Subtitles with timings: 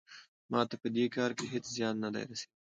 [0.51, 2.59] ما ته په دې کار کې هیڅ زیان نه دی رسیدلی.